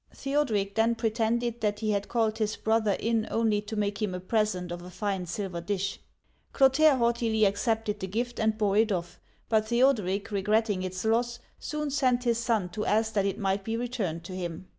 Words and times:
Theoderic 0.15 0.73
then 0.73 0.95
pretended 0.95 1.61
that 1.61 1.81
he 1.81 1.91
had 1.91 2.07
called 2.09 2.39
his 2.39 2.55
brother 2.55 2.93
in 2.93 3.27
only 3.29 3.61
to 3.61 3.75
make 3.75 4.01
him 4.01 4.15
a 4.15 4.19
present 4.19 4.71
of 4.71 4.81
a 4.81 4.89
fine 4.89 5.27
silver 5.27 5.61
dish. 5.61 5.99
Clotaire 6.53 6.97
haughtily 6.97 7.45
accepted 7.45 7.99
the 7.99 8.07
gift 8.07 8.39
and 8.39 8.57
bore 8.57 8.77
it 8.77 8.91
off, 8.91 9.19
but 9.47 9.67
Theoderic, 9.67 10.31
regretting 10.31 10.81
its 10.81 11.05
loss, 11.05 11.37
soon 11.59 11.91
sent 11.91 12.23
his 12.23 12.39
son 12.39 12.69
to 12.69 12.83
ask 12.83 13.13
that 13.13 13.27
it 13.27 13.37
might 13.37 13.63
be 13.63 13.77
returned 13.77 14.23
to 14.23 14.33
him 14.35 14.69